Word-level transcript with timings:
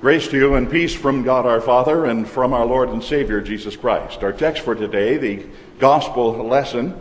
Grace 0.00 0.28
to 0.28 0.36
you 0.36 0.54
and 0.54 0.70
peace 0.70 0.94
from 0.94 1.24
God 1.24 1.44
our 1.44 1.60
Father 1.60 2.04
and 2.04 2.28
from 2.28 2.52
our 2.52 2.64
Lord 2.64 2.88
and 2.90 3.02
Savior 3.02 3.40
Jesus 3.40 3.76
Christ. 3.76 4.22
Our 4.22 4.32
text 4.32 4.62
for 4.62 4.76
today, 4.76 5.16
the 5.16 5.44
gospel 5.80 6.34
lesson, 6.34 6.94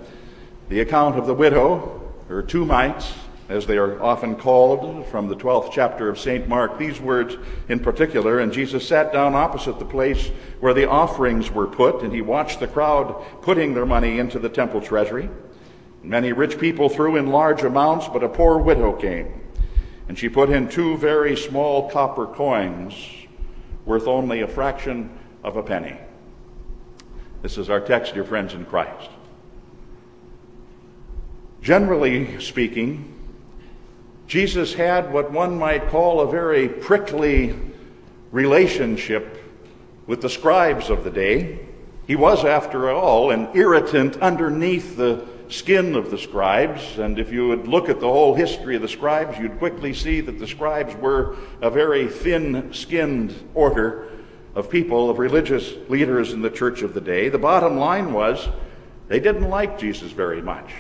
the 0.70 0.80
account 0.80 1.16
of 1.16 1.28
the 1.28 1.34
widow, 1.36 2.02
or 2.28 2.42
two 2.42 2.66
mites, 2.66 3.14
as 3.50 3.68
they 3.68 3.78
are 3.78 4.02
often 4.02 4.36
called, 4.36 5.06
from 5.10 5.28
the 5.28 5.36
12th 5.36 5.72
chapter 5.72 6.10
of 6.10 6.18
St. 6.18 6.48
Mark. 6.48 6.80
These 6.80 7.00
words 7.00 7.38
in 7.70 7.82
particular, 7.82 8.40
and 8.40 8.52
Jesus 8.52 8.88
sat 8.88 9.14
down 9.14 9.36
opposite 9.36 9.78
the 9.78 9.86
place 9.86 10.30
where 10.60 10.74
the 10.74 10.90
offerings 10.90 11.52
were 11.52 11.68
put, 11.68 12.02
and 12.02 12.12
he 12.12 12.22
watched 12.22 12.60
the 12.60 12.68
crowd 12.68 13.14
putting 13.44 13.76
their 13.76 13.86
money 13.86 14.18
into 14.18 14.40
the 14.40 14.50
temple 14.50 14.82
treasury. 14.82 15.30
Many 16.02 16.34
rich 16.34 16.58
people 16.58 16.90
threw 16.90 17.16
in 17.16 17.28
large 17.28 17.62
amounts, 17.62 18.08
but 18.08 18.24
a 18.24 18.30
poor 18.30 18.58
widow 18.58 18.94
came 18.94 19.44
and 20.08 20.18
she 20.18 20.30
put 20.30 20.50
in 20.50 20.70
two 20.70 20.98
very 20.98 21.36
small 21.36 21.90
copper 21.90 22.26
coins 22.26 22.94
worth 23.86 24.08
only 24.08 24.42
a 24.42 24.48
fraction 24.48 25.10
of 25.44 25.58
a 25.58 25.64
penny. 25.64 25.98
This 27.42 27.58
is 27.58 27.70
our 27.70 27.80
text, 27.80 28.14
dear 28.14 28.24
friends 28.24 28.54
in 28.54 28.66
Christ. 28.66 29.10
Generally 31.62 32.42
speaking, 32.42 33.14
Jesus 34.28 34.74
had 34.74 35.12
what 35.12 35.32
one 35.32 35.58
might 35.58 35.88
call 35.88 36.22
a 36.22 36.32
very 36.32 36.68
prickly 36.68 37.56
relationship 38.32 39.44
with 40.06 40.22
the 40.22 40.30
scribes 40.30 40.90
of 40.90 41.04
the 41.04 41.12
day. 41.12 41.60
He 42.08 42.16
was, 42.16 42.44
after 42.46 42.90
all, 42.90 43.32
an 43.32 43.50
irritant 43.54 44.18
underneath 44.18 44.98
the 44.98 45.26
skin 45.50 45.96
of 45.96 46.12
the 46.12 46.18
scribes. 46.18 46.98
And 46.98 47.20
if 47.20 47.32
you 47.32 47.48
would 47.48 47.68
look 47.68 47.90
at 47.90 48.00
the 48.00 48.08
whole 48.08 48.36
history 48.36 48.76
of 48.76 48.82
the 48.82 48.88
scribes, 48.88 49.38
you'd 49.38 49.58
quickly 49.58 49.94
see 49.94 50.22
that 50.22 50.40
the 50.40 50.48
scribes 50.48 50.96
were 50.96 51.36
a 51.62 51.70
very 51.70 52.08
thin 52.08 52.74
skinned 52.74 53.34
order 53.54 54.10
of 54.56 54.70
people, 54.70 55.10
of 55.10 55.20
religious 55.20 55.74
leaders 55.88 56.34
in 56.34 56.42
the 56.42 56.50
church 56.50 56.82
of 56.82 56.94
the 56.94 57.02
day. 57.02 57.30
The 57.30 57.38
bottom 57.38 57.78
line 57.78 58.14
was 58.14 58.50
they 59.08 59.20
didn't 59.20 59.50
like 59.50 59.78
Jesus 59.78 60.12
very 60.12 60.42
much. 60.42 60.72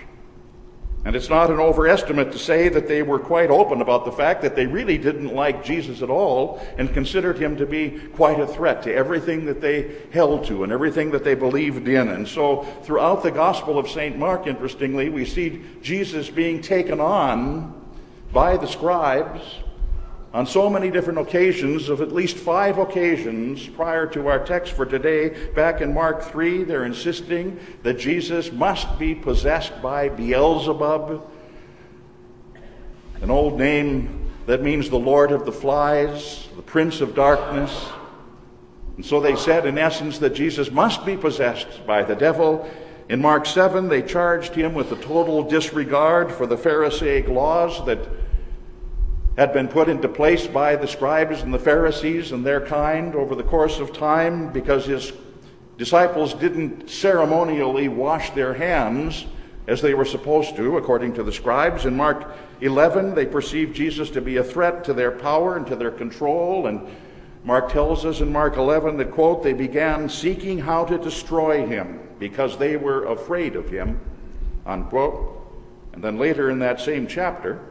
And 1.07 1.15
it's 1.15 1.29
not 1.29 1.49
an 1.49 1.57
overestimate 1.57 2.33
to 2.33 2.37
say 2.37 2.67
that 2.67 2.89
they 2.89 3.01
were 3.01 3.17
quite 3.17 3.49
open 3.49 3.79
about 3.79 4.03
the 4.03 4.11
fact 4.11 4.41
that 4.41 4.57
they 4.57 4.65
really 4.67 4.97
didn't 4.97 5.33
like 5.33 5.63
Jesus 5.63 6.01
at 6.01 6.09
all 6.09 6.61
and 6.77 6.93
considered 6.93 7.37
him 7.37 7.55
to 7.55 7.65
be 7.65 7.91
quite 8.13 8.41
a 8.41 8.45
threat 8.45 8.83
to 8.83 8.93
everything 8.93 9.45
that 9.45 9.61
they 9.61 9.99
held 10.11 10.43
to 10.47 10.65
and 10.65 10.73
everything 10.73 11.11
that 11.11 11.23
they 11.23 11.33
believed 11.33 11.87
in. 11.87 12.09
And 12.09 12.27
so, 12.27 12.63
throughout 12.83 13.23
the 13.23 13.31
Gospel 13.31 13.79
of 13.79 13.89
St. 13.89 14.17
Mark, 14.17 14.47
interestingly, 14.47 15.07
we 15.07 15.23
see 15.23 15.63
Jesus 15.81 16.29
being 16.29 16.61
taken 16.61 16.99
on 16.99 17.73
by 18.33 18.57
the 18.57 18.67
scribes 18.67 19.41
on 20.37 20.45
so 20.45 20.69
many 20.69 20.91
different 20.91 21.17
occasions, 21.17 21.89
of 21.89 21.99
at 21.99 22.11
least 22.11 22.37
five 22.37 22.77
occasions 22.77 23.67
prior 23.69 24.05
to 24.05 24.27
our 24.27 24.37
text 24.45 24.73
for 24.73 24.85
today, 24.85 25.29
back 25.55 25.81
in 25.81 25.91
Mark 25.91 26.21
3, 26.21 26.63
they're 26.63 26.85
insisting 26.85 27.59
that 27.81 27.97
Jesus 27.97 28.51
must 28.51 28.99
be 28.99 29.15
possessed 29.15 29.81
by 29.81 30.09
Beelzebub, 30.09 31.27
an 33.19 33.31
old 33.31 33.57
name 33.57 34.29
that 34.45 34.61
means 34.61 34.91
the 34.91 34.99
Lord 34.99 35.31
of 35.31 35.43
the 35.43 35.51
Flies, 35.51 36.47
the 36.55 36.61
Prince 36.61 37.01
of 37.01 37.15
Darkness. 37.15 37.89
And 38.95 39.03
so 39.03 39.19
they 39.19 39.35
said, 39.35 39.65
in 39.65 39.79
essence, 39.79 40.19
that 40.19 40.35
Jesus 40.35 40.69
must 40.69 41.03
be 41.03 41.17
possessed 41.17 41.83
by 41.87 42.03
the 42.03 42.15
devil. 42.15 42.69
In 43.09 43.23
Mark 43.23 43.47
7, 43.47 43.87
they 43.87 44.03
charged 44.03 44.53
him 44.53 44.75
with 44.75 44.91
a 44.91 44.97
total 44.97 45.41
disregard 45.41 46.31
for 46.31 46.45
the 46.45 46.57
Pharisaic 46.57 47.27
laws 47.27 47.83
that 47.87 48.07
had 49.37 49.53
been 49.53 49.67
put 49.67 49.87
into 49.87 50.09
place 50.09 50.47
by 50.47 50.75
the 50.75 50.87
scribes 50.87 51.43
and 51.43 51.53
the 51.53 51.59
Pharisees 51.59 52.31
and 52.31 52.43
their 52.43 52.59
kind 52.59 53.15
over 53.15 53.35
the 53.35 53.43
course 53.43 53.79
of 53.79 53.93
time 53.93 54.51
because 54.51 54.85
his 54.85 55.13
disciples 55.77 56.33
didn't 56.33 56.89
ceremonially 56.89 57.87
wash 57.87 58.31
their 58.31 58.55
hands 58.55 59.27
as 59.67 59.81
they 59.81 59.93
were 59.93 60.05
supposed 60.05 60.55
to, 60.55 60.77
according 60.77 61.13
to 61.13 61.23
the 61.23 61.31
scribes. 61.31 61.85
In 61.85 61.95
Mark 61.95 62.35
11, 62.61 63.13
they 63.13 63.27
perceived 63.27 63.75
Jesus 63.75 64.09
to 64.11 64.21
be 64.21 64.37
a 64.37 64.43
threat 64.43 64.83
to 64.85 64.93
their 64.93 65.11
power 65.11 65.55
and 65.55 65.67
to 65.67 65.75
their 65.75 65.91
control. 65.91 66.65
And 66.65 66.87
Mark 67.43 67.71
tells 67.71 68.05
us 68.05 68.21
in 68.21 68.31
Mark 68.31 68.57
11 68.57 68.97
that, 68.97 69.11
quote, 69.11 69.43
they 69.43 69.53
began 69.53 70.09
seeking 70.09 70.57
how 70.57 70.85
to 70.85 70.97
destroy 70.97 71.67
him 71.67 71.99
because 72.17 72.57
they 72.57 72.75
were 72.75 73.05
afraid 73.05 73.55
of 73.55 73.69
him, 73.69 73.99
unquote. 74.65 75.33
And 75.93 76.03
then 76.03 76.17
later 76.17 76.49
in 76.49 76.59
that 76.59 76.79
same 76.79 77.05
chapter, 77.05 77.61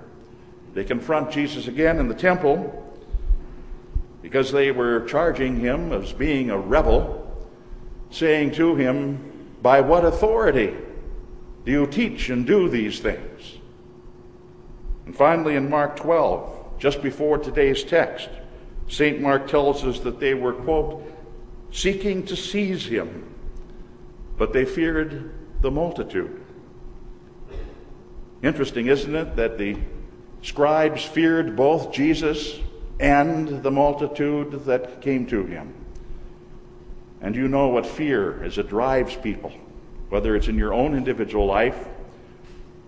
they 0.77 0.85
confront 0.85 1.31
Jesus 1.31 1.69
again 1.69 1.99
in 1.99 2.07
the 2.07 2.15
temple 2.15 2.85
because 4.21 4.53
they 4.53 4.71
were 4.71 5.07
charging 5.07 5.59
him 5.59 5.91
as 5.91 6.13
being 6.13 6.51
a 6.51 6.59
rebel, 6.59 7.35
saying 8.11 8.51
to 8.53 8.77
him, 8.77 9.55
By 9.63 9.81
what 9.81 10.05
authority 10.05 10.77
do 11.65 11.73
you 11.73 11.87
teach 11.87 12.29
and 12.29 12.47
do 12.47 12.69
these 12.69 13.01
things? 13.01 13.57
And 15.07 15.17
finally, 15.17 15.57
in 15.57 15.71
Mark 15.71 15.97
12, 15.97 16.79
just 16.79 17.03
before 17.03 17.39
today's 17.39 17.83
text, 17.83 18.29
St. 18.87 19.19
Mark 19.19 19.49
tells 19.49 19.83
us 19.83 20.01
that 20.01 20.21
they 20.21 20.35
were, 20.35 20.53
quote, 20.53 21.11
seeking 21.71 22.23
to 22.27 22.37
seize 22.37 22.85
him, 22.85 23.35
but 24.37 24.53
they 24.53 24.67
feared 24.67 25.33
the 25.63 25.71
multitude. 25.71 26.45
Interesting, 28.43 28.89
isn't 28.89 29.15
it, 29.15 29.37
that 29.37 29.57
the 29.57 29.79
Scribes 30.47 31.03
feared 31.03 31.57
both 31.57 31.93
Jesus 31.93 32.61
and 33.01 33.65
the 33.65 33.71
multitude 33.73 34.65
that 34.67 35.01
came 35.01 35.27
to 35.27 35.45
him. 35.45 35.75
And 37.21 37.35
you 37.35 37.49
know 37.49 37.67
what 37.67 37.85
fear 37.85 38.45
is 38.45 38.57
it 38.57 38.69
drives 38.69 39.17
people, 39.17 39.53
whether 40.09 40.37
it's 40.37 40.47
in 40.47 40.57
your 40.57 40.73
own 40.73 40.95
individual 40.95 41.47
life 41.47 41.89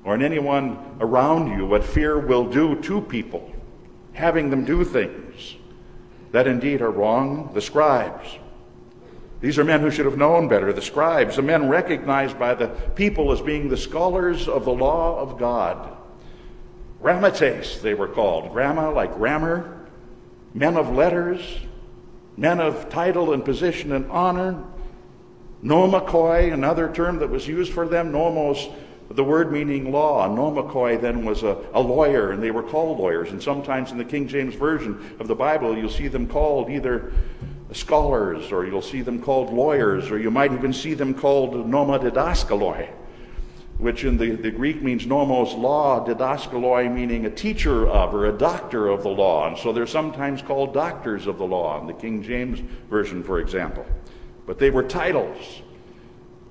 or 0.04 0.14
in 0.14 0.22
anyone 0.22 0.78
around 1.00 1.58
you, 1.58 1.66
what 1.66 1.82
fear 1.82 2.20
will 2.20 2.48
do 2.48 2.80
to 2.82 3.00
people, 3.00 3.52
having 4.12 4.50
them 4.50 4.64
do 4.64 4.84
things 4.84 5.56
that 6.30 6.46
indeed 6.46 6.80
are 6.80 6.92
wrong. 6.92 7.50
The 7.54 7.60
scribes. 7.60 8.38
These 9.40 9.58
are 9.58 9.64
men 9.64 9.80
who 9.80 9.90
should 9.90 10.06
have 10.06 10.16
known 10.16 10.46
better. 10.46 10.72
The 10.72 10.80
scribes, 10.80 11.34
the 11.34 11.42
men 11.42 11.68
recognized 11.68 12.38
by 12.38 12.54
the 12.54 12.68
people 12.94 13.32
as 13.32 13.40
being 13.40 13.68
the 13.68 13.76
scholars 13.76 14.46
of 14.46 14.64
the 14.64 14.72
law 14.72 15.18
of 15.18 15.40
God. 15.40 15.96
Grammates, 17.00 17.80
they 17.80 17.94
were 17.94 18.08
called. 18.08 18.52
Gramma, 18.52 18.90
like 18.90 19.14
grammar, 19.14 19.86
men 20.52 20.76
of 20.76 20.90
letters, 20.90 21.40
men 22.36 22.60
of 22.60 22.88
title 22.88 23.32
and 23.32 23.44
position 23.44 23.92
and 23.92 24.10
honor. 24.10 24.64
Nomikoi, 25.62 26.52
another 26.52 26.92
term 26.92 27.18
that 27.18 27.30
was 27.30 27.46
used 27.46 27.72
for 27.72 27.86
them. 27.86 28.12
Nomos, 28.12 28.68
the 29.10 29.24
word 29.24 29.52
meaning 29.52 29.92
law. 29.92 30.28
Nomikoi 30.28 31.00
then 31.00 31.24
was 31.24 31.42
a, 31.42 31.58
a 31.72 31.80
lawyer, 31.80 32.32
and 32.32 32.42
they 32.42 32.50
were 32.50 32.62
called 32.62 32.98
lawyers. 32.98 33.30
And 33.30 33.42
sometimes 33.42 33.92
in 33.92 33.98
the 33.98 34.04
King 34.04 34.28
James 34.28 34.54
Version 34.54 35.16
of 35.20 35.28
the 35.28 35.34
Bible, 35.34 35.76
you'll 35.76 35.90
see 35.90 36.08
them 36.08 36.26
called 36.26 36.68
either 36.68 37.12
scholars, 37.72 38.50
or 38.50 38.66
you'll 38.66 38.82
see 38.82 39.02
them 39.02 39.20
called 39.22 39.52
lawyers, 39.52 40.10
or 40.10 40.18
you 40.18 40.30
might 40.30 40.52
even 40.52 40.72
see 40.72 40.94
them 40.94 41.14
called 41.14 41.52
nomodidaskaloi 41.54 42.88
which 43.78 44.04
in 44.04 44.18
the, 44.18 44.32
the 44.32 44.50
Greek 44.50 44.82
means 44.82 45.06
nomos 45.06 45.54
law, 45.54 46.04
didaskaloi 46.04 46.92
meaning 46.92 47.26
a 47.26 47.30
teacher 47.30 47.86
of 47.86 48.12
or 48.12 48.26
a 48.26 48.32
doctor 48.32 48.88
of 48.88 49.04
the 49.04 49.08
law. 49.08 49.46
And 49.46 49.56
so 49.56 49.72
they're 49.72 49.86
sometimes 49.86 50.42
called 50.42 50.74
doctors 50.74 51.26
of 51.26 51.38
the 51.38 51.46
law 51.46 51.80
in 51.80 51.86
the 51.86 51.94
King 51.94 52.22
James 52.22 52.60
Version, 52.90 53.22
for 53.22 53.38
example. 53.38 53.86
But 54.46 54.58
they 54.58 54.70
were 54.70 54.82
titles, 54.82 55.62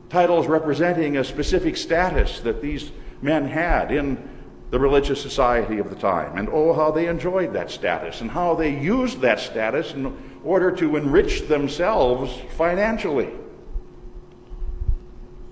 titles 0.10 0.48
representing 0.48 1.18
a 1.18 1.24
specific 1.24 1.76
status 1.76 2.40
that 2.42 2.62
these 2.62 2.92
men 3.22 3.46
had 3.48 3.92
in 3.92 4.30
the 4.70 4.80
religious 4.80 5.22
society 5.22 5.80
of 5.80 5.90
the 5.90 5.96
time. 5.96 6.38
And 6.38 6.48
oh, 6.50 6.74
how 6.74 6.92
they 6.92 7.08
enjoyed 7.08 7.54
that 7.54 7.72
status 7.72 8.22
and 8.22 8.32
how 8.32 8.56
they 8.56 8.78
used 8.78 9.20
that 9.22 9.40
status 9.40 9.94
in 9.94 10.16
order 10.44 10.72
to 10.78 10.96
enrich 10.96 11.48
themselves 11.48 12.34
financially. 12.56 13.32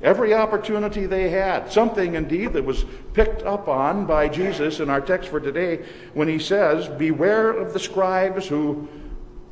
Every 0.01 0.33
opportunity 0.33 1.05
they 1.05 1.29
had. 1.29 1.71
Something 1.71 2.15
indeed 2.15 2.53
that 2.53 2.65
was 2.65 2.85
picked 3.13 3.43
up 3.43 3.67
on 3.67 4.05
by 4.05 4.27
Jesus 4.27 4.79
in 4.79 4.89
our 4.89 5.01
text 5.01 5.29
for 5.29 5.39
today 5.39 5.85
when 6.13 6.27
he 6.27 6.37
says, 6.37 6.87
Beware 6.87 7.51
of 7.51 7.73
the 7.73 7.79
scribes 7.79 8.47
who 8.47 8.87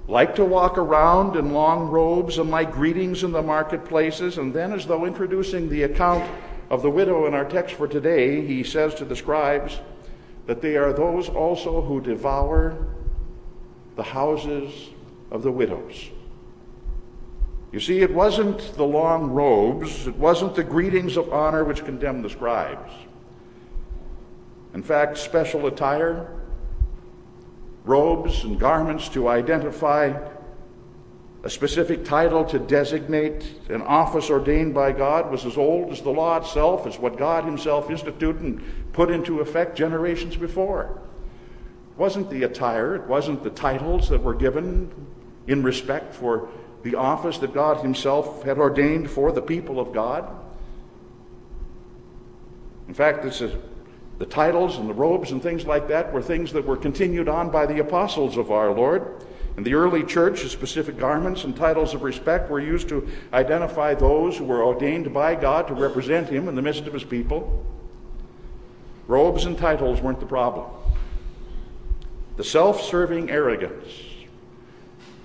like 0.07 0.36
to 0.36 0.44
walk 0.44 0.78
around 0.78 1.38
in 1.38 1.54
long 1.54 1.88
robes 1.90 2.38
and 2.38 2.51
like 2.51 2.74
greetings 2.74 3.24
in 3.24 3.31
the 3.31 3.42
marketplaces. 3.42 4.38
And 4.38 4.54
then, 4.54 4.74
as 4.74 4.86
though 4.86 5.06
introducing 5.06 5.69
the 5.69 5.84
account 5.84 6.30
of 6.69 6.81
the 6.81 6.90
widow 6.90 7.25
in 7.25 7.34
our 7.34 7.45
text 7.45 7.75
for 7.75 7.88
today, 7.88 8.45
he 8.45 8.63
says 8.63 8.94
to 8.95 9.06
the 9.06 9.16
scribes 9.16 9.80
that 10.45 10.62
they 10.62 10.75
are 10.75 10.92
those 10.92 11.30
also 11.30 11.81
who 11.81 12.01
devour 12.01 12.78
the 13.95 14.04
houses 14.04 14.90
of 15.31 15.42
the 15.44 15.51
widows. 15.51 16.10
You 17.73 17.79
see, 17.79 18.01
it 18.01 18.13
wasn't 18.13 18.59
the 18.75 18.83
long 18.83 19.31
robes, 19.31 20.05
it 20.05 20.15
wasn't 20.15 20.53
the 20.53 20.63
greetings 20.63 21.17
of 21.17 21.33
honor 21.33 21.63
which 21.63 21.83
condemned 21.83 22.23
the 22.23 22.29
scribes. 22.29 22.93
In 24.75 24.83
fact, 24.83 25.17
special 25.17 25.65
attire 25.65 26.39
robes 27.83 28.43
and 28.43 28.59
garments 28.59 29.09
to 29.09 29.27
identify 29.27 30.13
a 31.41 31.49
specific 31.49 32.05
title 32.05 32.45
to 32.45 32.59
designate 32.59 33.43
an 33.69 33.81
office 33.81 34.29
ordained 34.29 34.75
by 34.75 34.91
God 34.91 35.31
was 35.31 35.43
as 35.43 35.57
old 35.57 35.91
as 35.91 35.99
the 35.99 36.11
law 36.11 36.37
itself, 36.37 36.85
as 36.85 36.99
what 36.99 37.17
God 37.17 37.43
Himself 37.43 37.89
instituted 37.89 38.43
and 38.43 38.93
put 38.93 39.09
into 39.09 39.39
effect 39.39 39.75
generations 39.75 40.35
before. 40.35 41.01
It 41.91 41.97
wasn't 41.97 42.29
the 42.29 42.43
attire, 42.43 42.93
it 42.95 43.07
wasn't 43.07 43.43
the 43.43 43.49
titles 43.49 44.09
that 44.09 44.21
were 44.21 44.35
given 44.35 44.91
in 45.47 45.63
respect 45.63 46.13
for 46.13 46.49
the 46.83 46.95
office 46.95 47.38
that 47.39 47.53
God 47.53 47.77
Himself 47.77 48.44
had 48.44 48.57
ordained 48.57 49.09
for 49.09 49.31
the 49.31 49.41
people 49.41 49.80
of 49.80 49.94
God. 49.94 50.30
In 52.88 52.94
fact, 52.94 53.24
this 53.24 53.41
is, 53.41 53.56
the 54.19 54.25
titles 54.25 54.77
and 54.77 54.89
the 54.89 54.94
robes 54.94 55.31
and 55.31 55.41
things 55.41 55.65
like 55.65 55.88
that 55.88 56.13
were 56.13 56.21
things 56.21 56.51
that 56.53 56.65
were 56.65 56.77
continued 56.77 57.27
on 57.27 57.50
by 57.50 57.65
the 57.65 57.80
apostles 57.80 58.38
of 58.38 58.51
our 58.51 58.71
Lord. 58.71 59.25
In 59.56 59.63
the 59.63 59.75
early 59.75 60.03
church, 60.03 60.47
specific 60.50 60.97
garments 60.97 61.44
and 61.44 61.56
titles 61.56 61.94
of 61.94 62.03
respect 62.03 62.50
were 62.50 62.59
used 62.59 62.89
to 62.89 63.07
identify 63.31 63.94
those 63.94 64.38
who 64.38 64.45
were 64.45 64.63
ordained 64.63 65.13
by 65.13 65.35
God 65.35 65.68
to 65.68 65.74
represent 65.74 66.27
Him 66.27 66.47
in 66.47 66.56
the 66.56 66.62
midst 66.62 66.85
of 66.85 66.94
His 66.94 67.03
people. 67.03 67.65
Robes 69.07 69.45
and 69.45 69.57
titles 69.57 70.01
weren't 70.01 70.19
the 70.19 70.25
problem. 70.25 70.69
The 72.35 72.44
self 72.44 72.81
serving 72.81 73.30
arrogance 73.30 73.85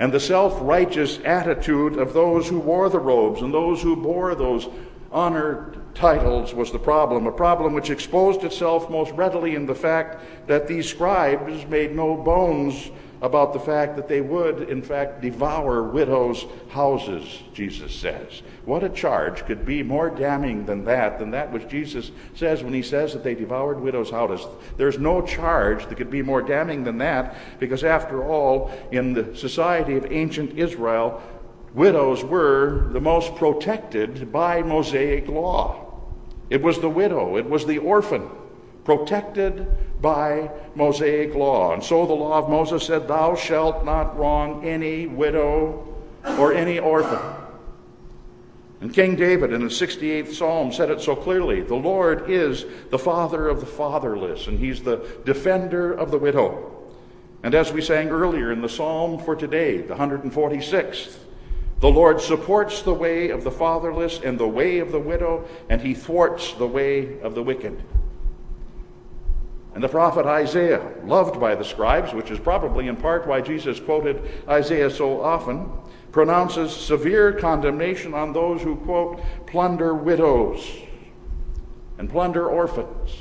and 0.00 0.12
the 0.12 0.20
self 0.20 0.58
righteous 0.60 1.18
attitude 1.24 1.96
of 1.96 2.12
those 2.12 2.48
who 2.48 2.58
wore 2.58 2.88
the 2.88 2.98
robes 2.98 3.42
and 3.42 3.52
those 3.52 3.82
who 3.82 3.96
bore 3.96 4.34
those 4.34 4.68
honored 5.10 5.78
titles 5.94 6.54
was 6.54 6.70
the 6.70 6.78
problem, 6.78 7.26
a 7.26 7.32
problem 7.32 7.72
which 7.72 7.90
exposed 7.90 8.44
itself 8.44 8.88
most 8.90 9.12
readily 9.12 9.54
in 9.54 9.66
the 9.66 9.74
fact 9.74 10.20
that 10.46 10.68
these 10.68 10.88
scribes 10.88 11.66
made 11.66 11.94
no 11.94 12.16
bones 12.16 12.90
about 13.20 13.52
the 13.52 13.60
fact 13.60 13.96
that 13.96 14.08
they 14.08 14.20
would, 14.20 14.68
in 14.68 14.82
fact, 14.82 15.20
devour 15.20 15.82
widows' 15.82 16.46
houses, 16.70 17.42
Jesus 17.52 17.94
says. 17.94 18.42
What 18.64 18.84
a 18.84 18.88
charge 18.88 19.44
could 19.44 19.64
be 19.64 19.82
more 19.82 20.10
damning 20.10 20.66
than 20.66 20.84
that, 20.84 21.18
than 21.18 21.32
that 21.32 21.52
which 21.52 21.68
Jesus 21.68 22.10
says 22.34 22.62
when 22.62 22.74
he 22.74 22.82
says 22.82 23.12
that 23.12 23.24
they 23.24 23.34
devoured 23.34 23.80
widows' 23.80 24.10
houses. 24.10 24.46
There's 24.76 24.98
no 24.98 25.22
charge 25.22 25.86
that 25.86 25.96
could 25.96 26.10
be 26.10 26.22
more 26.22 26.42
damning 26.42 26.84
than 26.84 26.98
that, 26.98 27.36
because 27.58 27.82
after 27.82 28.24
all, 28.24 28.70
in 28.92 29.14
the 29.14 29.34
society 29.36 29.96
of 29.96 30.12
ancient 30.12 30.56
Israel, 30.56 31.20
widows 31.74 32.22
were 32.22 32.88
the 32.92 33.00
most 33.00 33.34
protected 33.34 34.32
by 34.32 34.62
Mosaic 34.62 35.28
law. 35.28 35.86
It 36.50 36.62
was 36.62 36.80
the 36.80 36.88
widow, 36.88 37.36
it 37.36 37.50
was 37.50 37.66
the 37.66 37.78
orphan 37.78 38.30
protected 38.88 39.66
by 40.00 40.50
Mosaic 40.74 41.34
law. 41.34 41.74
And 41.74 41.84
so 41.84 42.06
the 42.06 42.14
law 42.14 42.38
of 42.38 42.48
Moses 42.48 42.86
said, 42.86 43.06
Thou 43.06 43.34
shalt 43.34 43.84
not 43.84 44.16
wrong 44.16 44.64
any 44.64 45.06
widow 45.06 45.94
or 46.38 46.54
any 46.54 46.78
orphan. 46.78 47.20
And 48.80 48.94
King 48.94 49.14
David 49.14 49.52
in 49.52 49.60
the 49.60 49.66
68th 49.66 50.32
Psalm 50.32 50.72
said 50.72 50.88
it 50.88 51.02
so 51.02 51.14
clearly 51.14 51.60
The 51.60 51.74
Lord 51.74 52.30
is 52.30 52.64
the 52.88 52.98
father 52.98 53.46
of 53.46 53.60
the 53.60 53.66
fatherless, 53.66 54.46
and 54.46 54.58
he's 54.58 54.82
the 54.82 55.06
defender 55.26 55.92
of 55.92 56.10
the 56.10 56.18
widow. 56.18 56.88
And 57.42 57.54
as 57.54 57.70
we 57.70 57.82
sang 57.82 58.08
earlier 58.08 58.50
in 58.52 58.62
the 58.62 58.70
psalm 58.70 59.18
for 59.18 59.36
today, 59.36 59.82
the 59.82 59.96
146th, 59.96 61.18
the 61.80 61.90
Lord 61.90 62.22
supports 62.22 62.80
the 62.80 62.94
way 62.94 63.28
of 63.28 63.44
the 63.44 63.50
fatherless 63.50 64.18
and 64.24 64.38
the 64.38 64.48
way 64.48 64.78
of 64.78 64.92
the 64.92 64.98
widow, 64.98 65.46
and 65.68 65.82
he 65.82 65.92
thwarts 65.92 66.54
the 66.54 66.66
way 66.66 67.20
of 67.20 67.34
the 67.34 67.42
wicked. 67.42 67.82
And 69.78 69.84
the 69.84 69.88
prophet 69.88 70.26
Isaiah, 70.26 70.82
loved 71.04 71.38
by 71.38 71.54
the 71.54 71.62
scribes, 71.62 72.12
which 72.12 72.32
is 72.32 72.40
probably 72.40 72.88
in 72.88 72.96
part 72.96 73.28
why 73.28 73.40
Jesus 73.40 73.78
quoted 73.78 74.28
Isaiah 74.48 74.90
so 74.90 75.20
often, 75.20 75.70
pronounces 76.10 76.74
severe 76.74 77.32
condemnation 77.32 78.12
on 78.12 78.32
those 78.32 78.60
who, 78.60 78.74
quote, 78.74 79.20
plunder 79.46 79.94
widows 79.94 80.68
and 81.96 82.10
plunder 82.10 82.48
orphans. 82.48 83.14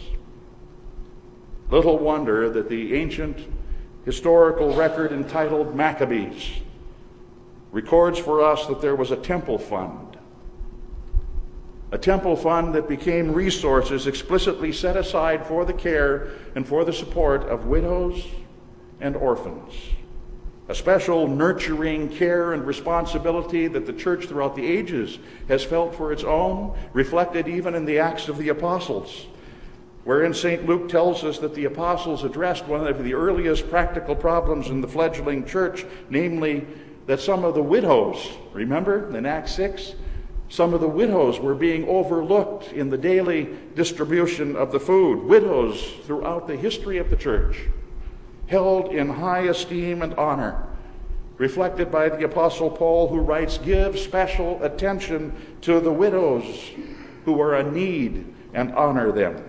Little 1.69 1.99
wonder 1.99 2.49
that 2.49 2.69
the 2.69 2.95
ancient 2.95 3.37
historical 4.03 4.73
record 4.73 5.11
entitled 5.11 5.75
Maccabees 5.75 6.61
records 7.71 8.17
for 8.17 8.43
us 8.43 8.65
that 8.65 8.81
there 8.81 8.95
was 8.95 9.11
a 9.11 9.17
temple 9.17 9.59
fund 9.59 10.06
a 11.91 11.97
temple 11.97 12.35
fund 12.35 12.75
that 12.75 12.89
became 12.89 13.31
resources 13.31 14.07
explicitly 14.07 14.73
set 14.73 14.97
aside 14.97 15.45
for 15.45 15.63
the 15.63 15.73
care 15.73 16.29
and 16.55 16.67
for 16.67 16.83
the 16.83 16.91
support 16.91 17.43
of 17.43 17.65
widows 17.65 18.25
and 18.99 19.15
orphans. 19.15 19.73
A 20.69 20.75
special 20.75 21.29
nurturing 21.29 22.09
care 22.09 22.51
and 22.51 22.67
responsibility 22.67 23.67
that 23.67 23.85
the 23.85 23.93
church 23.93 24.25
throughout 24.25 24.55
the 24.55 24.65
ages 24.65 25.17
has 25.47 25.63
felt 25.63 25.95
for 25.95 26.11
its 26.11 26.25
own, 26.25 26.77
reflected 26.91 27.47
even 27.47 27.73
in 27.73 27.85
the 27.85 27.99
Acts 27.99 28.27
of 28.27 28.37
the 28.37 28.49
Apostles, 28.49 29.27
wherein 30.03 30.33
St. 30.33 30.65
Luke 30.65 30.89
tells 30.89 31.23
us 31.23 31.39
that 31.39 31.55
the 31.55 31.65
apostles 31.65 32.25
addressed 32.25 32.65
one 32.65 32.85
of 32.85 33.01
the 33.01 33.13
earliest 33.13 33.69
practical 33.69 34.15
problems 34.15 34.67
in 34.67 34.81
the 34.81 34.87
fledgling 34.89 35.45
church, 35.45 35.85
namely 36.09 36.67
that 37.05 37.21
some 37.21 37.45
of 37.45 37.55
the 37.55 37.63
widows, 37.63 38.29
remember 38.51 39.15
in 39.15 39.25
Acts 39.25 39.53
6, 39.53 39.93
some 40.49 40.73
of 40.73 40.81
the 40.81 40.87
widows 40.87 41.39
were 41.39 41.55
being 41.55 41.87
overlooked 41.87 42.71
in 42.71 42.89
the 42.89 42.97
daily 42.97 43.49
distribution 43.75 44.55
of 44.55 44.71
the 44.71 44.79
food. 44.79 45.23
Widows 45.23 45.93
throughout 46.03 46.47
the 46.47 46.55
history 46.55 46.97
of 46.97 47.09
the 47.09 47.17
church 47.17 47.63
held 48.47 48.93
in 48.93 49.09
high 49.09 49.41
esteem 49.41 50.01
and 50.01 50.13
honor, 50.15 50.63
reflected 51.37 51.91
by 51.91 52.09
the 52.09 52.23
Apostle 52.23 52.69
Paul, 52.69 53.09
who 53.09 53.19
writes, 53.19 53.57
Give 53.57 53.99
special 53.99 54.63
attention 54.63 55.33
to 55.61 55.79
the 55.79 55.91
widows 55.91 56.71
who 57.25 57.41
are 57.41 57.57
in 57.57 57.73
need 57.73 58.33
and 58.53 58.73
honor 58.73 59.11
them. 59.11 59.43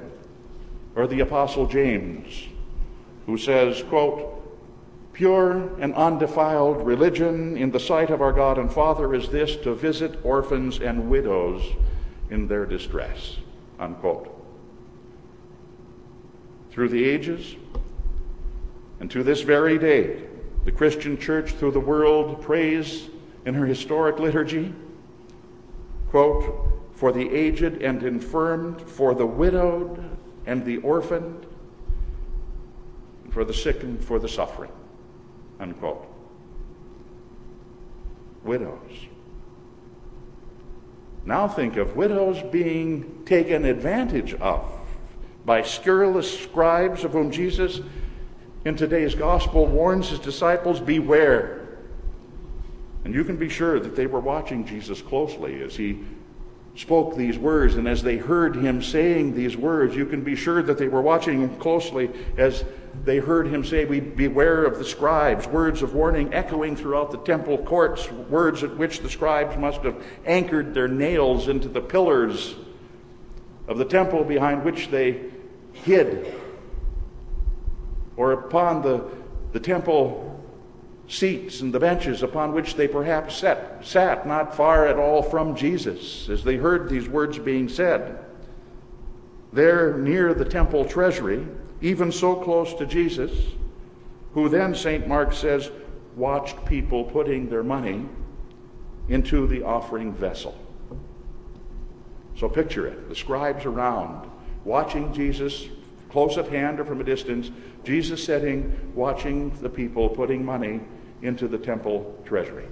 Or 0.97 1.07
the 1.07 1.21
Apostle 1.21 1.67
James, 1.67 2.49
who 3.27 3.39
says, 3.39 3.85
quote, 3.85 4.38
Pure 5.19 5.81
and 5.81 5.93
undefiled 5.97 6.87
religion 6.87 7.57
in 7.57 7.73
the 7.73 7.81
sight 7.81 8.09
of 8.09 8.23
our 8.23 8.33
God 8.33 8.57
and 8.57 8.73
Father 8.73 9.13
is 9.17 9.29
this 9.31 9.57
to 9.57 9.75
visit 9.75 10.17
orphans 10.25 10.79
and 10.79 11.11
widows 11.11 11.61
in 12.31 12.47
their 12.47 12.65
distress. 12.65 13.39
Unquote. 13.81 14.33
Through 16.71 16.91
the 16.91 17.05
ages 17.05 17.57
and 19.01 19.11
to 19.11 19.25
this 19.25 19.41
very 19.41 19.77
day, 19.77 20.23
the 20.65 20.71
Christian 20.71 21.19
church 21.19 21.51
through 21.51 21.73
the 21.73 21.81
world 21.81 22.41
prays 22.41 23.09
in 23.45 23.55
her 23.55 23.67
historic 23.67 24.21
liturgy, 24.21 24.73
quote, 26.11 26.95
for 26.95 27.11
the 27.11 27.29
aged 27.29 27.83
and 27.83 28.05
infirmed, 28.05 28.81
for 28.83 29.17
the 29.17 29.27
widowed 29.27 30.17
and 30.47 30.65
the 30.65 30.77
orphaned, 30.77 31.45
for 33.31 33.45
the 33.45 33.53
sick 33.53 33.83
and 33.83 34.05
for 34.05 34.21
the 34.21 34.29
suffering. 34.29 34.71
Unquote. 35.61 36.07
Widows. 38.45 39.07
Now 41.25 41.47
think 41.49 41.77
of 41.77 41.97
widows 41.97 42.41
being 42.51 43.25
taken 43.27 43.65
advantage 43.65 44.35
of 44.35 44.65
by 45.45 45.63
scurrilous 45.63 46.41
scribes 46.41 47.05
of 47.05 47.13
whom 47.13 47.31
Jesus 47.31 47.81
in 48.65 48.77
today's 48.77 49.15
gospel 49.15 49.67
warns 49.67 50.09
his 50.09 50.19
disciples 50.19 50.81
beware. 50.81 51.67
And 53.05 53.15
you 53.15 53.25
can 53.25 53.37
be 53.37 53.49
sure 53.49 53.81
that 53.81 53.97
they 53.97 54.07
were 54.07 54.21
watching 54.21 54.67
Jesus 54.67 55.01
closely 55.03 55.63
as 55.63 55.77
he 55.77 56.05
spoke 56.79 57.17
these 57.17 57.37
words, 57.37 57.75
and 57.75 57.89
as 57.89 58.05
they 58.05 58.17
heard 58.17 58.55
him 58.55 58.81
saying 58.81 59.35
these 59.35 59.57
words, 59.57 59.97
you 59.97 60.07
can 60.07 60.23
be 60.23 60.37
sure 60.37 60.63
that 60.63 60.79
they 60.79 60.87
were 60.87 61.03
watching 61.03 61.41
him 61.41 61.57
closely 61.57 62.09
as 62.37 62.65
they 63.05 63.19
heard 63.19 63.49
him 63.49 63.65
say, 63.65 63.85
We 63.85 63.99
beware 63.99 64.65
of 64.65 64.79
the 64.79 64.85
scribes, 64.85 65.49
words 65.49 65.83
of 65.83 65.95
warning 65.95 66.33
echoing 66.33 66.77
throughout 66.77 67.11
the 67.11 67.19
temple 67.19 67.59
courts, 67.59 68.09
words 68.13 68.63
at 68.63 68.77
which 68.77 69.01
the 69.01 69.11
scribes 69.11 69.57
must 69.57 69.81
have 69.83 70.01
anchored 70.25 70.73
their 70.73 70.87
nails 70.87 71.49
into 71.49 71.69
the 71.69 71.81
pillars 71.81 72.55
of 73.67 73.77
the 73.77 73.85
temple 73.85 74.23
behind 74.23 74.65
which 74.65 74.89
they 74.89 75.21
hid, 75.73 76.33
or 78.17 78.33
upon 78.33 78.83
the, 78.83 79.05
the 79.53 79.61
temple 79.61 80.38
seats 81.09 81.63
and 81.63 81.73
the 81.73 81.81
benches 81.81 82.23
upon 82.23 82.53
which 82.53 82.75
they 82.75 82.87
perhaps 82.87 83.37
sat, 83.37 83.85
sat 83.85 84.27
not 84.27 84.55
far 84.55 84.87
at 84.87 84.99
all 84.99 85.23
from 85.23 85.57
Jesus 85.57 86.29
as 86.29 86.45
they 86.45 86.57
heard 86.57 86.89
these 86.89 87.09
words 87.09 87.39
being 87.39 87.69
said. 87.69 88.25
There 89.53 89.97
near 89.97 90.35
the 90.35 90.45
temple 90.45 90.85
treasury, 90.85 91.47
even 91.81 92.13
so 92.13 92.37
close 92.37 92.75
to 92.75 92.87
Jesus, 92.87 93.33
who 94.35 94.51
then, 94.51 94.75
St. 94.75 95.09
Mark 95.09 95.33
says, 95.33 95.71
watched 96.15 96.63
people 96.67 97.05
putting 97.05 97.49
their 97.49 97.63
money 97.63 98.07
into 99.09 99.47
the 99.47 99.63
offering 99.63 100.13
vessel. 100.13 100.57
So 102.37 102.49
picture 102.49 102.87
it 102.87 103.09
the 103.09 103.15
scribes 103.15 103.65
around, 103.65 104.31
watching 104.65 105.15
Jesus 105.15 105.67
close 106.11 106.37
at 106.37 106.49
hand 106.49 106.81
or 106.81 106.85
from 106.85 107.01
a 107.01 107.05
distance, 107.05 107.51
Jesus 107.85 108.23
sitting, 108.23 108.93
watching 108.95 109.51
the 109.61 109.69
people 109.69 110.09
putting 110.11 110.45
money 110.45 110.81
into 111.23 111.49
the 111.49 111.59
temple 111.59 112.21
treasury. 112.25 112.67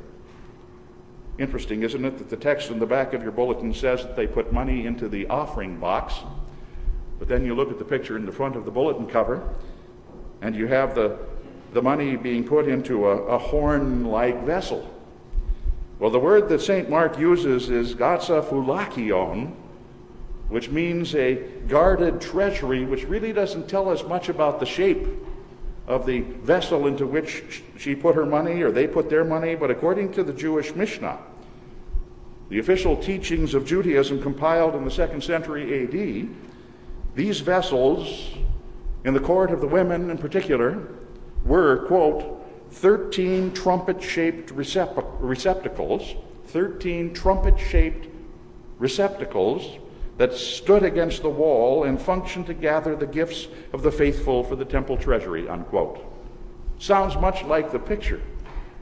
Interesting, 1.39 1.83
isn't 1.83 2.05
it, 2.05 2.19
that 2.19 2.31
the 2.31 2.37
text 2.37 2.71
in 2.71 2.79
the 2.79 2.87
back 2.87 3.13
of 3.13 3.23
your 3.23 3.33
bulletin 3.33 3.75
says 3.75 4.03
that 4.03 4.17
they 4.17 4.27
put 4.27 4.53
money 4.53 4.87
into 4.87 5.09
the 5.09 5.27
offering 5.27 5.79
box, 5.79 6.15
but 7.19 7.29
then 7.29 7.45
you 7.45 7.55
look 7.55 7.71
at 7.71 7.79
the 7.79 7.85
picture 7.85 8.17
in 8.17 8.25
the 8.25 8.33
front 8.33 8.57
of 8.57 8.65
the 8.65 8.71
bulletin 8.71 9.07
cover, 9.07 9.47
and 10.41 10.55
you 10.55 10.67
have 10.67 10.95
the, 10.95 11.19
the 11.73 11.83
money 11.83 12.17
being 12.17 12.45
put 12.45 12.69
into 12.69 13.07
a, 13.07 13.17
a 13.27 13.39
horn 13.39 14.07
like 14.07 14.45
vessel. 14.45 14.91
Well, 15.99 16.11
the 16.11 16.19
word 16.19 16.49
that 16.49 16.61
St. 16.61 16.89
Mark 16.89 17.19
uses 17.19 17.71
is 17.71 17.95
phulakion, 17.95 19.55
which 20.49 20.71
means 20.71 21.15
a 21.15 21.35
guarded 21.69 22.21
treasury, 22.21 22.85
which 22.85 23.05
really 23.05 23.33
doesn't 23.33 23.69
tell 23.69 23.89
us 23.89 24.05
much 24.05 24.29
about 24.29 24.61
the 24.61 24.67
shape 24.67 25.07
of 25.87 26.07
the 26.07 26.21
vessel 26.21 26.87
into 26.87 27.07
which 27.07 27.63
she 27.79 27.95
put 27.95 28.15
her 28.15 28.27
money 28.27 28.63
or 28.63 28.71
they 28.71 28.87
put 28.87 29.09
their 29.09 29.25
money, 29.25 29.55
but 29.55 29.71
according 29.71 30.13
to 30.13 30.23
the 30.23 30.33
Jewish 30.33 30.75
Mishnah, 30.75 31.19
the 32.49 32.59
official 32.59 32.97
teachings 32.97 33.55
of 33.55 33.67
Judaism 33.67 34.23
compiled 34.23 34.75
in 34.75 34.85
the 34.85 34.91
second 34.91 35.23
century 35.23 35.85
AD, 35.85 36.29
these 37.15 37.41
vessels, 37.41 38.37
in 39.05 39.15
the 39.15 39.21
court 39.21 39.51
of 39.51 39.61
the 39.61 39.67
women 39.67 40.11
in 40.11 40.19
particular, 40.19 40.89
were, 41.45 41.87
quote, 41.87 42.45
13 42.73 43.53
trumpet 43.53 44.03
shaped 44.03 44.51
receptacles, 44.51 46.15
13 46.47 47.15
trumpet 47.15 47.59
shaped 47.59 48.09
receptacles 48.79 49.79
that 50.19 50.35
stood 50.35 50.83
against 50.83 51.23
the 51.23 51.31
wall 51.31 51.85
and 51.85 52.01
functioned 52.01 52.47
to 52.47 52.55
gather 52.55 52.97
the 52.97 53.07
gifts 53.07 53.49
of 53.73 53.83
the 53.83 53.93
faithful 53.93 54.43
for 54.43 54.57
the 54.57 54.65
temple 54.65 54.97
treasury, 54.97 55.49
unquote. 55.49 56.05
Sounds 56.79 57.17
much 57.17 57.45
like 57.45 57.71
the 57.73 57.79
picture 57.79 58.23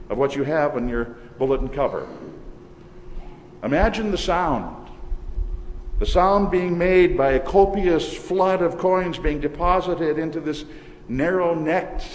of 0.09 0.17
what 0.17 0.35
you 0.35 0.43
have 0.43 0.75
on 0.75 0.87
your 0.87 1.05
bulletin 1.37 1.69
cover. 1.69 2.07
Imagine 3.63 4.11
the 4.11 4.17
sound. 4.17 4.89
The 5.99 6.05
sound 6.05 6.51
being 6.51 6.77
made 6.77 7.17
by 7.17 7.31
a 7.31 7.39
copious 7.39 8.15
flood 8.15 8.61
of 8.61 8.77
coins 8.77 9.17
being 9.17 9.39
deposited 9.39 10.19
into 10.19 10.39
this 10.39 10.65
narrow 11.07 11.55
necked 11.55 12.05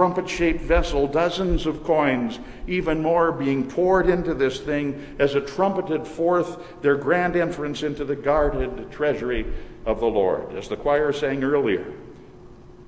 trumpet 0.00 0.30
shaped 0.30 0.62
vessel, 0.62 1.06
dozens 1.06 1.66
of 1.66 1.84
coins, 1.84 2.38
even 2.66 3.02
more 3.02 3.30
being 3.30 3.68
poured 3.68 4.08
into 4.08 4.32
this 4.32 4.58
thing 4.58 5.14
as 5.18 5.34
it 5.34 5.46
trumpeted 5.46 6.06
forth 6.06 6.80
their 6.80 6.96
grand 6.96 7.36
entrance 7.36 7.82
into 7.82 8.02
the 8.02 8.16
guarded 8.16 8.90
treasury 8.90 9.44
of 9.84 10.00
the 10.00 10.06
Lord. 10.06 10.56
As 10.56 10.70
the 10.70 10.76
choir 10.78 11.12
sang 11.12 11.44
earlier, 11.44 11.84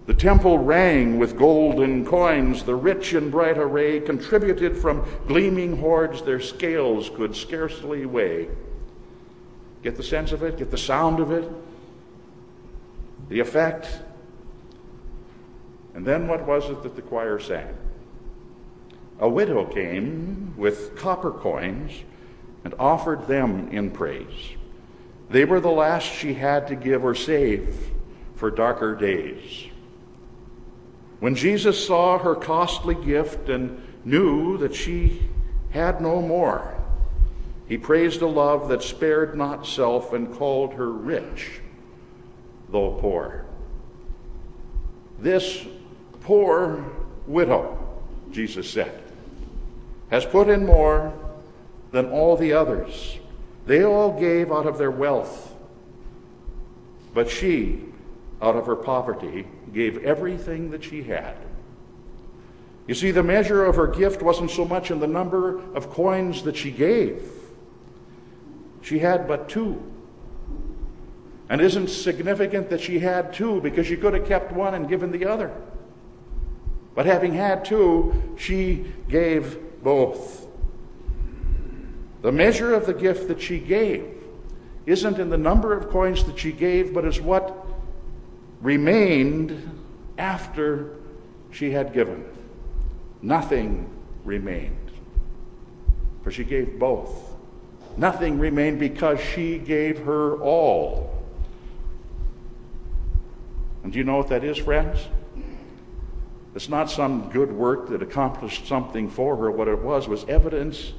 the 0.07 0.15
temple 0.15 0.57
rang 0.57 1.19
with 1.19 1.37
golden 1.37 2.07
coins, 2.07 2.63
the 2.63 2.77
rich 2.77 3.13
and 3.13 3.31
bright 3.31 3.59
array 3.59 4.01
contributed 4.01 4.75
from 4.75 5.05
gleaming 5.27 5.77
hoards 5.77 6.23
their 6.23 6.41
scales 6.41 7.11
could 7.11 7.37
scarcely 7.37 8.07
weigh. 8.07 8.49
Get 9.83 9.97
the 9.97 10.03
sense 10.03 10.33
of 10.33 10.43
it? 10.43 10.57
Get 10.57 10.71
the 10.71 10.79
sound 10.79 11.21
of 11.21 11.31
it? 11.31 11.47
The 13.29 13.41
effect? 13.41 13.99
And 15.95 16.07
then 16.07 16.27
what 16.27 16.47
was 16.47 16.69
it 16.71 16.83
that 16.83 16.97
the 16.97 17.03
choir 17.03 17.39
sang? 17.39 17.77
A 19.19 19.29
widow 19.29 19.65
came 19.67 20.55
with 20.57 20.97
copper 20.97 21.31
coins 21.31 21.93
and 22.65 22.75
offered 22.79 23.27
them 23.27 23.69
in 23.69 23.91
praise. 23.91 24.57
They 25.31 25.45
were 25.45 25.61
the 25.61 25.71
last 25.71 26.05
she 26.05 26.35
had 26.35 26.69
to 26.69 26.75
give 26.75 27.05
or 27.05 27.15
save 27.15 27.91
for 28.35 28.51
darker 28.51 28.95
days. 28.95 29.67
When 31.21 31.35
Jesus 31.35 31.87
saw 31.87 32.19
her 32.19 32.35
costly 32.35 32.95
gift 32.95 33.49
and 33.49 33.83
knew 34.05 34.59
that 34.59 34.75
she 34.75 35.29
had 35.71 36.01
no 36.01 36.21
more, 36.21 36.77
he 37.69 37.79
praised 37.79 38.21
a 38.23 38.27
love 38.27 38.69
that 38.69 38.83
spared 38.83 39.37
not 39.37 39.67
self 39.67 40.13
and 40.13 40.35
called 40.35 40.75
her 40.75 40.91
rich, 40.91 41.61
though 42.69 42.99
poor. 43.01 43.47
This 45.19 45.65
poor 46.23 46.85
widow, 47.27 47.79
Jesus 48.31 48.69
said, 48.71 49.03
has 50.11 50.25
put 50.25 50.49
in 50.49 50.67
more 50.67 51.13
than 51.91 52.11
all 52.11 52.37
the 52.37 52.53
others. 52.53 53.19
They 53.67 53.85
all 53.85 54.19
gave 54.19 54.51
out 54.51 54.67
of 54.67 54.79
their 54.79 54.91
wealth, 54.91 55.55
but 57.15 57.31
she, 57.31 57.81
out 58.41 58.57
of 58.57 58.67
her 58.67 58.77
poverty, 58.77 59.47
gave 59.73 60.03
everything 60.05 60.71
that 60.71 60.83
she 60.83 61.03
had. 61.03 61.37
You 62.87 62.95
see, 62.95 63.11
the 63.11 63.23
measure 63.23 63.65
of 63.65 63.77
her 63.77 63.87
gift 63.87 64.23
wasn't 64.23 64.51
so 64.51 64.65
much 64.65 64.91
in 64.91 64.99
the 64.99 65.07
number 65.07 65.61
of 65.75 65.91
coins 65.91 66.43
that 66.43 66.57
she 66.57 66.71
gave. 66.71 67.23
She 68.83 68.99
had 68.99 69.29
but 69.29 69.49
two. 69.49 69.81
And 71.49 71.61
isn't 71.61 71.89
significant 71.89 72.71
that 72.71 72.81
she 72.81 72.99
had 72.99 73.33
two 73.33 73.61
because 73.61 73.87
she 73.87 73.97
could 73.97 74.15
have 74.15 74.27
kept 74.27 74.53
one 74.53 74.75
and 74.75 74.89
given 74.89 75.13
the 75.13 75.27
other. 75.27 75.53
But 76.95 77.07
having 77.07 77.35
had 77.35 77.65
two, 77.65 78.35
she 78.37 78.87
gave 79.09 79.59
both. 79.83 80.47
The 82.23 82.33
measure 82.33 82.75
of 82.75 82.87
the 82.87 82.95
gift 82.95 83.29
that 83.29 83.41
she 83.41 83.59
gave 83.59 84.07
isn't 84.87 85.19
in 85.19 85.31
the 85.31 85.39
number 85.39 85.73
of 85.73 85.91
coins 85.91 86.25
that 86.25 86.39
she 86.39 86.53
gave, 86.53 86.93
but 86.93 87.05
is 87.05 87.21
what 87.21 87.67
remained 88.61 89.81
after 90.19 90.97
she 91.51 91.71
had 91.71 91.93
given. 91.93 92.25
Nothing 93.23 93.89
remained, 94.25 94.91
for 96.23 96.31
she 96.31 96.45
gave 96.45 96.79
both. 96.79 97.35
Nothing 97.97 98.39
remained 98.39 98.79
because 98.79 99.21
she 99.21 99.59
gave 99.59 99.99
her 100.01 100.37
all. 100.41 101.23
And 103.83 103.93
do 103.93 103.99
you 103.99 104.05
know 104.05 104.17
what 104.17 104.29
that 104.29 104.45
is, 104.45 104.59
friends? 104.59 104.99
It's 106.55 106.69
not 106.69 106.91
some 106.91 107.31
good 107.31 107.53
work 107.53 107.89
that 107.89 108.03
accomplished 108.03 108.67
something 108.67 109.09
for 109.09 109.37
her. 109.37 109.51
What 109.51 109.69
it 109.69 109.79
was 109.79 110.07
was 110.07 110.25
evidence 110.29 110.93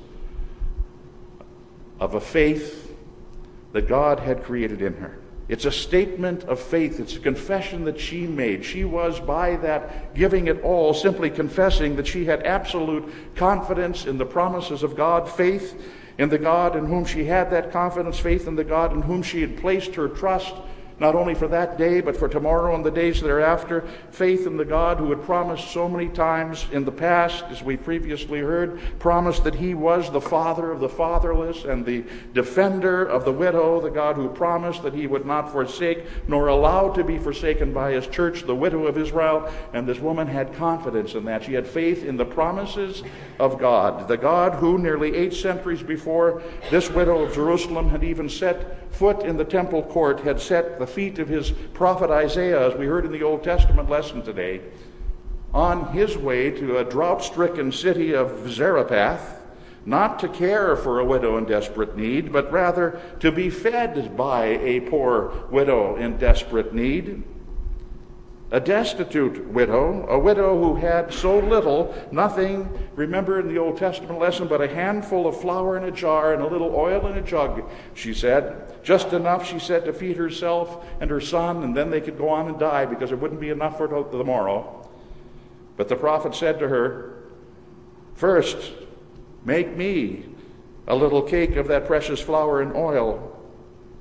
of 2.00 2.16
a 2.16 2.22
faith 2.22 2.96
that 3.72 3.88
God 3.88 4.20
had 4.20 4.44
created 4.44 4.82
in 4.82 4.96
her. 4.96 5.20
It's 5.50 5.66
a 5.66 5.72
statement 5.72 6.44
of 6.46 6.60
faith. 6.60 7.00
It's 7.00 7.16
a 7.16 7.20
confession 7.20 7.84
that 7.86 8.00
she 8.00 8.26
made. 8.26 8.64
She 8.64 8.86
was, 8.86 9.20
by 9.20 9.58
that 9.58 10.16
giving 10.16 10.48
it 10.48 10.62
all, 10.64 10.94
simply 10.94 11.30
confessing 11.30 11.98
that 11.98 12.08
she 12.08 12.26
had 12.26 12.44
absolute 12.44 13.36
confidence 13.36 14.06
in 14.06 14.18
the 14.18 14.26
promises 14.26 14.84
of 14.84 14.96
God, 14.96 15.30
faith 15.30 15.80
in 16.18 16.30
the 16.30 16.38
God 16.38 16.76
in 16.76 16.86
whom 16.86 17.06
she 17.06 17.26
had 17.26 17.52
that 17.52 17.72
confidence, 17.72 18.20
faith 18.20 18.48
in 18.48 18.56
the 18.56 18.64
God 18.64 18.94
in 18.94 19.02
whom 19.02 19.22
she 19.22 19.42
had 19.42 19.58
placed 19.58 19.96
her 19.96 20.08
trust 20.08 20.56
not 21.00 21.16
only 21.16 21.34
for 21.34 21.48
that 21.48 21.78
day, 21.78 22.02
but 22.02 22.16
for 22.16 22.28
tomorrow 22.28 22.76
and 22.76 22.86
the 22.86 22.92
days 22.92 23.22
thereafter. 23.22 23.82
Faith 24.12 24.46
in 24.48 24.58
the 24.58 24.66
God 24.66 24.98
who 24.98 25.10
had 25.10 25.24
promised 25.24 25.72
so 25.72 25.90
many 25.90 26.10
times 26.10 26.66
in 26.72 26.86
the 26.86 26.92
past, 26.92 27.44
as 27.50 27.64
we 27.64 27.78
previously 27.78 28.40
heard, 28.40 28.80
promised 29.00 29.44
that 29.44 29.56
He 29.56 29.74
was 29.74 30.12
the 30.12 30.22
Father 30.22 30.72
of 30.72 30.80
the 30.80 30.90
fatherless 30.90 31.64
and 31.64 31.86
the 31.86 32.04
defender 32.34 33.04
of 33.04 33.26
the 33.26 33.32
widow, 33.32 33.82
the 33.82 33.90
God 33.90 34.16
who 34.16 34.30
promised 34.30 34.84
that 34.84 34.94
He 34.94 35.08
would 35.08 35.26
not 35.26 35.52
forsake 35.52 36.06
nor 36.28 36.48
allow 36.48 36.90
to 36.90 37.04
be 37.04 37.18
forsaken 37.18 37.74
by 37.74 37.92
His 37.92 38.08
church, 38.08 38.44
the 38.44 38.56
widow 38.56 38.88
of 38.88 38.98
Israel. 38.98 39.52
And 39.74 39.88
this 39.88 40.00
woman 40.00 40.28
had 40.28 40.54
confidence 40.54 41.16
in 41.16 41.26
that. 41.26 41.44
She 41.44 41.54
had 41.54 41.68
faith 41.68 42.04
in 42.04 42.18
the 42.18 42.26
promises 42.26 43.04
of 43.40 43.60
God, 43.60 44.08
the 44.08 44.18
God 44.18 44.54
who 44.56 44.78
nearly 44.78 45.16
eight 45.16 45.34
centuries 45.34 45.84
before 45.84 46.42
this 46.70 46.90
widow 46.90 47.24
of 47.24 47.34
Jerusalem 47.34 47.90
had 47.90 48.04
even 48.04 48.30
set 48.30 48.83
foot 48.94 49.24
in 49.24 49.38
the 49.38 49.44
temple 49.44 49.84
court, 49.84 50.22
had 50.22 50.40
set 50.40 50.80
the 50.80 50.88
feet 50.88 51.20
of 51.20 51.28
his 51.28 51.52
prophet 51.74 52.10
Isaiah, 52.10 52.70
as 52.70 52.78
we 52.78 52.86
heard 52.86 53.06
in 53.06 53.12
the 53.12 53.24
Old 53.24 53.44
Testament 53.44 53.90
lesson 53.90 54.22
today, 54.22 54.62
on 55.54 55.92
his 55.94 56.18
way 56.18 56.52
to 56.52 56.78
a 56.78 56.84
drought 56.84 57.24
stricken 57.24 57.72
city 57.72 58.14
of 58.14 58.50
Zarephath, 58.50 59.42
not 59.86 60.20
to 60.20 60.30
care 60.30 60.76
for 60.76 61.00
a 61.00 61.06
widow 61.06 61.38
in 61.38 61.46
desperate 61.46 61.98
need, 61.98 62.32
but 62.32 62.52
rather 62.52 63.02
to 63.20 63.32
be 63.32 63.50
fed 63.50 64.16
by 64.16 64.46
a 64.46 64.80
poor 64.82 65.46
widow 65.52 65.96
in 65.96 66.18
desperate 66.18 66.74
need 66.74 67.24
a 68.54 68.60
destitute 68.60 69.48
widow, 69.48 70.06
a 70.08 70.18
widow 70.18 70.62
who 70.62 70.76
had 70.76 71.12
so 71.12 71.40
little, 71.40 71.92
nothing, 72.12 72.70
remember 72.96 73.40
in 73.40 73.48
the 73.48 73.58
Old 73.58 73.78
Testament 73.78 74.20
lesson, 74.20 74.48
but 74.48 74.62
a 74.62 74.68
handful 74.68 75.26
of 75.26 75.42
flour 75.42 75.76
in 75.76 75.84
a 75.86 75.92
jar 75.92 76.36
and 76.36 76.44
a 76.44 76.46
little 76.46 76.76
oil 76.76 77.08
in 77.08 77.18
a 77.18 77.22
jug, 77.24 77.68
she 77.96 78.14
said. 78.14 78.84
Just 78.84 79.12
enough, 79.12 79.50
she 79.50 79.58
said, 79.58 79.86
to 79.86 79.92
feed 79.92 80.18
herself 80.18 80.86
and 81.02 81.10
her 81.10 81.20
son, 81.20 81.64
and 81.64 81.76
then 81.76 81.90
they 81.90 82.00
could 82.00 82.16
go 82.16 82.30
on 82.30 82.48
and 82.48 82.60
die 82.60 82.86
because 82.86 83.10
there 83.10 83.18
wouldn't 83.18 83.42
be 83.42 83.50
enough 83.50 83.76
for 83.76 83.88
the 83.88 84.24
morrow. 84.24 84.88
But 85.76 85.90
the 85.90 85.96
prophet 85.96 86.36
said 86.36 86.60
to 86.60 86.68
her, 86.68 87.24
First, 88.14 88.74
make 89.44 89.76
me 89.76 90.26
a 90.88 90.96
little 90.96 91.24
cake 91.24 91.56
of 91.56 91.70
that 91.70 91.88
precious 91.88 92.22
flour 92.22 92.62
and 92.62 92.76
oil 92.76 93.36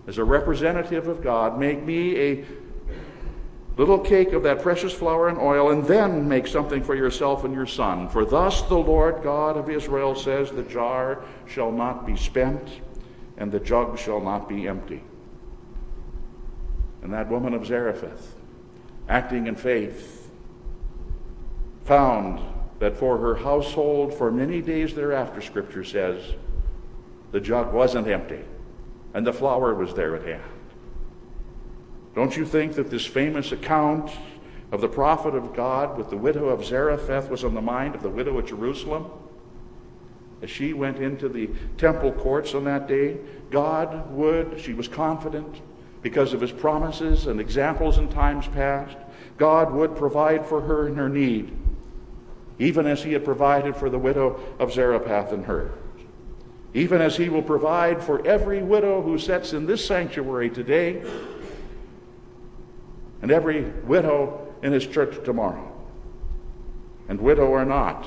as 0.06 0.18
a 0.18 0.24
representative 0.24 1.08
of 1.08 1.22
God. 1.22 1.58
Make 1.58 1.82
me 1.82 2.18
a 2.18 2.44
little 3.76 3.98
cake 3.98 4.32
of 4.32 4.42
that 4.42 4.62
precious 4.62 4.92
flour 4.92 5.28
and 5.28 5.38
oil, 5.38 5.70
and 5.70 5.84
then 5.84 6.28
make 6.28 6.46
something 6.46 6.82
for 6.82 6.94
yourself 6.94 7.44
and 7.44 7.54
your 7.54 7.66
son. 7.66 8.08
For 8.08 8.24
thus 8.24 8.62
the 8.62 8.76
Lord 8.76 9.22
God 9.22 9.56
of 9.56 9.70
Israel 9.70 10.14
says, 10.14 10.50
The 10.50 10.62
jar 10.64 11.24
shall 11.46 11.72
not 11.72 12.06
be 12.06 12.16
spent, 12.16 12.80
and 13.38 13.50
the 13.50 13.60
jug 13.60 13.98
shall 13.98 14.20
not 14.20 14.48
be 14.48 14.68
empty. 14.68 15.02
And 17.02 17.12
that 17.12 17.28
woman 17.28 17.54
of 17.54 17.66
Zarephath, 17.66 18.34
acting 19.08 19.46
in 19.46 19.56
faith, 19.56 20.30
found 21.84 22.40
that 22.78 22.96
for 22.96 23.18
her 23.18 23.36
household, 23.36 24.14
for 24.14 24.30
many 24.30 24.60
days 24.60 24.94
thereafter, 24.94 25.40
Scripture 25.40 25.84
says, 25.84 26.22
the 27.32 27.40
jug 27.40 27.72
wasn't 27.72 28.06
empty, 28.06 28.44
and 29.14 29.26
the 29.26 29.32
flour 29.32 29.74
was 29.74 29.94
there 29.94 30.14
at 30.14 30.22
hand. 30.22 30.42
Don't 32.14 32.36
you 32.36 32.44
think 32.44 32.74
that 32.74 32.90
this 32.90 33.06
famous 33.06 33.52
account 33.52 34.10
of 34.70 34.80
the 34.80 34.88
prophet 34.88 35.34
of 35.34 35.54
God 35.54 35.96
with 35.96 36.10
the 36.10 36.16
widow 36.16 36.48
of 36.48 36.64
Zarephath 36.64 37.30
was 37.30 37.44
on 37.44 37.54
the 37.54 37.62
mind 37.62 37.94
of 37.94 38.02
the 38.02 38.10
widow 38.10 38.38
at 38.38 38.46
Jerusalem? 38.46 39.10
As 40.42 40.50
she 40.50 40.72
went 40.72 40.98
into 40.98 41.28
the 41.28 41.48
temple 41.78 42.12
courts 42.12 42.54
on 42.54 42.64
that 42.64 42.88
day, 42.88 43.18
God 43.50 44.10
would, 44.12 44.60
she 44.60 44.74
was 44.74 44.88
confident, 44.88 45.60
because 46.02 46.32
of 46.32 46.40
his 46.40 46.50
promises 46.50 47.28
and 47.28 47.40
examples 47.40 47.96
in 47.96 48.08
times 48.08 48.48
past, 48.48 48.96
God 49.38 49.72
would 49.72 49.96
provide 49.96 50.44
for 50.44 50.60
her 50.62 50.88
in 50.88 50.96
her 50.96 51.08
need, 51.08 51.56
even 52.58 52.86
as 52.86 53.04
he 53.04 53.12
had 53.12 53.24
provided 53.24 53.76
for 53.76 53.88
the 53.88 53.98
widow 53.98 54.40
of 54.58 54.72
Zarephath 54.72 55.32
and 55.32 55.46
her. 55.46 55.70
Even 56.74 57.00
as 57.00 57.16
he 57.16 57.28
will 57.28 57.42
provide 57.42 58.02
for 58.02 58.26
every 58.26 58.62
widow 58.62 59.00
who 59.02 59.18
sits 59.18 59.52
in 59.52 59.66
this 59.66 59.86
sanctuary 59.86 60.50
today 60.50 61.02
and 63.22 63.30
every 63.30 63.62
widow 63.62 64.54
in 64.62 64.72
his 64.72 64.86
church 64.86 65.24
tomorrow. 65.24 65.72
And 67.08 67.20
widow 67.20 67.46
or 67.46 67.64
not, 67.64 68.06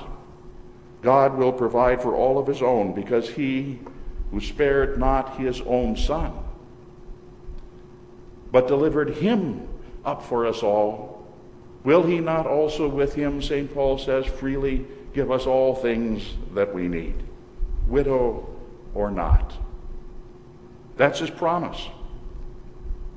God 1.01 1.37
will 1.37 1.53
provide 1.53 2.01
for 2.01 2.13
all 2.13 2.37
of 2.37 2.47
his 2.47 2.61
own 2.61 2.93
because 2.93 3.29
he 3.29 3.79
who 4.31 4.39
spared 4.39 4.99
not 4.99 5.37
his 5.37 5.61
own 5.61 5.95
son, 5.95 6.33
but 8.51 8.67
delivered 8.67 9.15
him 9.15 9.67
up 10.03 10.23
for 10.23 10.45
us 10.45 10.63
all, 10.63 11.25
will 11.83 12.03
he 12.03 12.19
not 12.19 12.45
also 12.45 12.87
with 12.87 13.13
him, 13.13 13.41
St. 13.41 13.73
Paul 13.73 13.97
says, 13.97 14.25
freely 14.25 14.85
give 15.13 15.31
us 15.31 15.45
all 15.45 15.75
things 15.75 16.33
that 16.53 16.73
we 16.73 16.87
need, 16.87 17.15
widow 17.87 18.49
or 18.93 19.11
not? 19.11 19.53
That's 20.97 21.19
his 21.19 21.29
promise. 21.29 21.87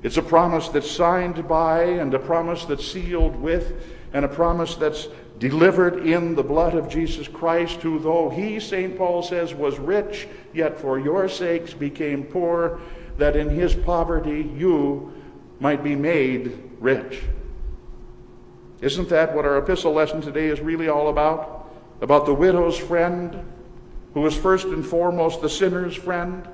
It's 0.02 0.16
a 0.16 0.22
promise 0.22 0.68
that's 0.68 0.90
signed 0.90 1.48
by, 1.48 1.82
and 1.82 2.14
a 2.14 2.18
promise 2.18 2.64
that's 2.64 2.86
sealed 2.86 3.36
with, 3.36 3.84
and 4.12 4.24
a 4.24 4.28
promise 4.28 4.76
that's 4.76 5.08
delivered 5.38 6.06
in 6.06 6.34
the 6.34 6.42
blood 6.42 6.74
of 6.74 6.88
Jesus 6.88 7.28
Christ, 7.28 7.76
who, 7.82 7.98
though 7.98 8.28
he, 8.28 8.60
St. 8.60 8.96
Paul 8.96 9.22
says, 9.22 9.54
was 9.54 9.78
rich, 9.78 10.28
yet 10.52 10.78
for 10.78 10.98
your 10.98 11.28
sakes 11.28 11.74
became 11.74 12.24
poor, 12.24 12.80
that 13.18 13.36
in 13.36 13.48
his 13.48 13.74
poverty 13.74 14.50
you 14.56 15.12
might 15.60 15.82
be 15.82 15.96
made 15.96 16.70
rich. 16.78 17.22
Isn't 18.80 19.08
that 19.08 19.34
what 19.34 19.44
our 19.44 19.58
epistle 19.58 19.92
lesson 19.92 20.20
today 20.20 20.46
is 20.46 20.60
really 20.60 20.88
all 20.88 21.08
about? 21.08 21.72
About 22.00 22.26
the 22.26 22.34
widow's 22.34 22.78
friend, 22.78 23.44
who 24.14 24.24
is 24.26 24.36
first 24.36 24.66
and 24.66 24.86
foremost 24.86 25.40
the 25.40 25.48
sinner's 25.48 25.96
friend, 25.96 26.48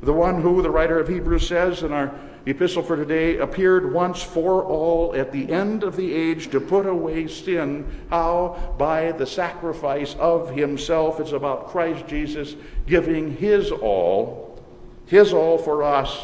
the 0.00 0.12
one 0.12 0.40
who, 0.40 0.62
the 0.62 0.70
writer 0.70 1.00
of 1.00 1.08
Hebrews 1.08 1.48
says 1.48 1.82
in 1.82 1.92
our 1.92 2.14
epistle 2.46 2.82
for 2.82 2.96
today 2.96 3.38
appeared 3.38 3.92
once 3.92 4.22
for 4.22 4.62
all 4.62 5.14
at 5.14 5.32
the 5.32 5.50
end 5.50 5.82
of 5.82 5.96
the 5.96 6.12
age 6.12 6.50
to 6.50 6.60
put 6.60 6.86
away 6.86 7.26
sin. 7.26 7.86
How? 8.10 8.74
By 8.78 9.12
the 9.12 9.26
sacrifice 9.26 10.14
of 10.16 10.50
himself. 10.50 11.20
It's 11.20 11.32
about 11.32 11.68
Christ 11.68 12.06
Jesus 12.06 12.54
giving 12.86 13.36
his 13.36 13.70
all, 13.70 14.62
his 15.06 15.32
all 15.32 15.58
for 15.58 15.82
us. 15.82 16.22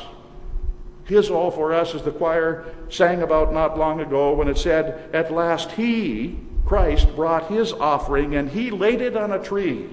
His 1.05 1.31
all 1.31 1.51
for 1.51 1.73
us, 1.73 1.95
as 1.95 2.03
the 2.03 2.13
choir 2.13 2.67
sang 2.89 3.23
about 3.23 3.53
not 3.53 3.77
long 3.77 4.01
ago 4.01 4.35
when 4.35 4.47
it 4.47 4.59
said, 4.59 5.11
At 5.13 5.33
last 5.33 5.73
he, 5.73 6.39
Christ, 6.65 7.17
brought 7.17 7.49
his 7.49 7.73
offering 7.73 8.37
and 8.37 8.49
he 8.49 8.71
laid 8.71 9.01
it 9.01 9.17
on 9.17 9.33
a 9.33 9.43
tree. 9.43 9.89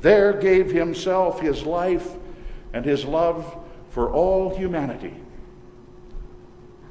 There 0.00 0.32
gave 0.32 0.70
himself 0.70 1.40
his 1.40 1.62
life 1.62 2.16
and 2.72 2.84
his 2.84 3.04
love 3.04 3.59
for 3.90 4.10
all 4.10 4.56
humanity. 4.56 5.14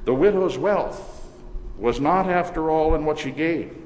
The 0.04 0.14
widow's 0.14 0.56
wealth 0.56 1.26
was 1.76 1.98
not, 1.98 2.28
after 2.28 2.70
all, 2.70 2.94
in 2.94 3.04
what 3.04 3.18
she 3.18 3.30
gave. 3.30 3.76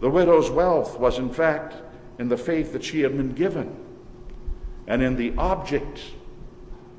The 0.00 0.10
widow's 0.10 0.50
wealth 0.50 0.98
was, 0.98 1.18
in 1.18 1.30
fact, 1.30 1.76
in 2.18 2.28
the 2.28 2.36
faith 2.36 2.72
that 2.72 2.84
she 2.84 3.00
had 3.00 3.16
been 3.16 3.32
given 3.32 3.76
and 4.86 5.00
in 5.02 5.16
the 5.16 5.32
object 5.38 6.00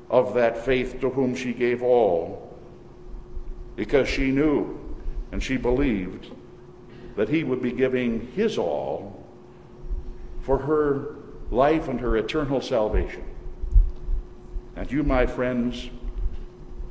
of 0.08 0.34
that 0.34 0.56
faith 0.56 1.00
to 1.00 1.10
whom 1.10 1.34
she 1.34 1.52
gave 1.52 1.82
all, 1.82 2.56
because 3.76 4.08
she 4.08 4.30
knew 4.30 4.78
and 5.32 5.42
she 5.42 5.56
believed 5.56 6.30
that 7.16 7.28
he 7.28 7.44
would 7.44 7.60
be 7.60 7.72
giving 7.72 8.32
his 8.34 8.56
all 8.56 9.22
for 10.40 10.58
her 10.58 11.16
life 11.50 11.88
and 11.88 12.00
her 12.00 12.16
eternal 12.16 12.60
salvation. 12.60 13.24
And 14.76 14.90
you, 14.90 15.02
my 15.02 15.26
friends, 15.26 15.90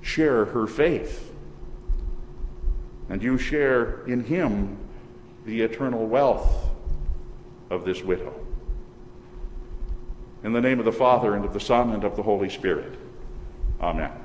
share 0.02 0.46
her 0.46 0.68
faith. 0.68 1.34
And 3.10 3.22
you 3.22 3.38
share 3.38 4.06
in 4.06 4.24
him 4.24 4.78
the 5.46 5.62
eternal 5.62 6.08
wealth 6.08 6.70
of 7.70 7.86
this 7.86 8.02
widow. 8.02 8.34
In 10.44 10.54
the 10.54 10.62
name 10.62 10.80
of 10.80 10.86
the 10.86 10.92
Father, 10.92 11.36
and 11.36 11.46
of 11.46 11.54
the 11.54 11.60
Son, 11.60 11.92
and 11.92 12.04
of 12.04 12.16
the 12.16 12.24
Holy 12.24 12.50
Spirit. 12.50 12.98
Amen. 13.82 14.23